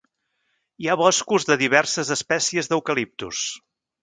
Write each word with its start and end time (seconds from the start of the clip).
Hi 0.83 0.87
ha 0.87 0.95
boscos 1.01 1.45
de 1.49 1.57
diverses 1.63 2.11
espècies 2.17 2.71
d'eucaliptus. 2.73 3.45